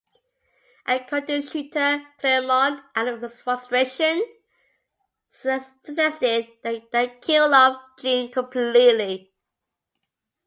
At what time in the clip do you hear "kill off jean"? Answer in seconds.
7.21-8.31